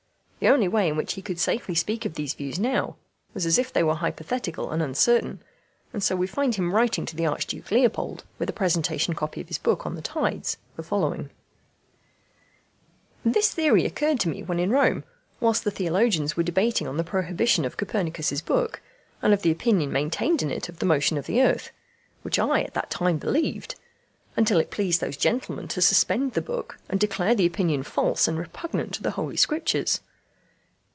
The 0.43 0.49
only 0.49 0.67
way 0.67 0.87
in 0.87 0.97
which 0.97 1.13
he 1.13 1.21
could 1.21 1.37
safely 1.39 1.75
speak 1.75 2.03
of 2.03 2.15
these 2.15 2.33
views 2.33 2.57
now 2.57 2.95
was 3.31 3.45
as 3.45 3.59
if 3.59 3.71
they 3.71 3.83
were 3.83 3.93
hypothetical 3.93 4.71
and 4.71 4.81
uncertain, 4.81 5.39
and 5.93 6.01
so 6.01 6.15
we 6.15 6.25
find 6.25 6.55
him 6.55 6.73
writing 6.73 7.05
to 7.05 7.15
the 7.15 7.27
Archduke 7.27 7.69
Leopold, 7.69 8.23
with 8.39 8.49
a 8.49 8.51
presentation 8.51 9.13
copy 9.13 9.39
of 9.39 9.49
his 9.49 9.59
book 9.59 9.85
on 9.85 9.93
the 9.93 10.01
tides, 10.01 10.57
the 10.77 10.81
following: 10.81 11.29
"This 13.23 13.53
theory 13.53 13.85
occurred 13.85 14.19
to 14.21 14.29
me 14.29 14.41
when 14.41 14.57
in 14.57 14.71
Rome 14.71 15.03
whilst 15.39 15.63
the 15.63 15.69
theologians 15.69 16.35
were 16.35 16.41
debating 16.41 16.87
on 16.87 16.97
the 16.97 17.03
prohibition 17.03 17.63
of 17.63 17.77
Copernicus's 17.77 18.41
book, 18.41 18.81
and 19.21 19.35
of 19.35 19.43
the 19.43 19.51
opinion 19.51 19.93
maintained 19.93 20.41
in 20.41 20.49
it 20.49 20.67
of 20.69 20.79
the 20.79 20.87
motion 20.87 21.19
of 21.19 21.27
the 21.27 21.39
earth, 21.43 21.69
which 22.23 22.39
I 22.39 22.63
at 22.63 22.73
that 22.73 22.89
time 22.89 23.19
believed: 23.19 23.75
until 24.35 24.57
it 24.59 24.71
pleased 24.71 25.01
those 25.01 25.17
gentlemen 25.17 25.67
to 25.67 25.83
suspend 25.83 26.33
the 26.33 26.41
book, 26.41 26.79
and 26.89 26.99
declare 26.99 27.35
the 27.35 27.45
opinion 27.45 27.83
false 27.83 28.27
and 28.27 28.39
repugnant 28.39 28.95
to 28.95 29.03
the 29.03 29.11
Holy 29.11 29.37
Scriptures. 29.37 30.01